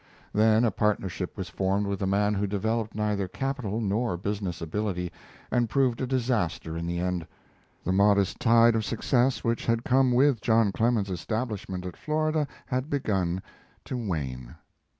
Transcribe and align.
Then 0.33 0.63
a 0.65 0.71
partnership 0.71 1.37
was 1.37 1.47
formed 1.47 1.85
with 1.85 2.01
a 2.01 2.07
man 2.07 2.33
who 2.33 2.47
developed 2.47 2.95
neither 2.95 3.27
capital 3.27 3.79
nor 3.79 4.17
business 4.17 4.59
ability, 4.59 5.11
and 5.51 5.69
proved 5.69 6.01
a 6.01 6.07
disaster 6.07 6.75
in 6.75 6.87
the 6.87 6.97
end. 6.97 7.27
The 7.83 7.91
modest 7.91 8.39
tide 8.39 8.73
of 8.73 8.83
success 8.83 9.43
which 9.43 9.67
had 9.67 9.83
come 9.85 10.11
with 10.11 10.41
John 10.41 10.71
Clemens's 10.71 11.19
establishment 11.19 11.85
at 11.85 11.95
Florida 11.95 12.47
had 12.65 12.89
begun 12.89 13.43
to 13.85 13.95
wane. 13.95 14.55